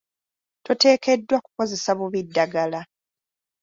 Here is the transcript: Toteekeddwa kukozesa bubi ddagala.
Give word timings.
Toteekeddwa 0.65 1.37
kukozesa 1.45 1.91
bubi 1.97 2.21
ddagala. 2.27 2.81